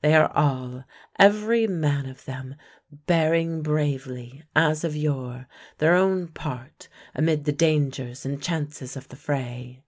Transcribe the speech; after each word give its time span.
They 0.00 0.14
are 0.14 0.32
all, 0.34 0.84
every 1.18 1.66
man 1.66 2.06
of 2.08 2.24
them, 2.24 2.54
bearing 3.04 3.60
bravely, 3.60 4.42
as 4.56 4.82
of 4.82 4.96
yore, 4.96 5.46
their 5.76 5.94
own 5.94 6.28
part 6.28 6.88
amid 7.14 7.44
the 7.44 7.52
dangers 7.52 8.24
and 8.24 8.42
chances 8.42 8.96
of 8.96 9.08
the 9.08 9.16
fray. 9.16 9.84